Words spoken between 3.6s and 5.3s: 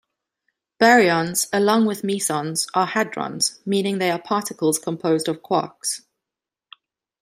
meaning they are particles composed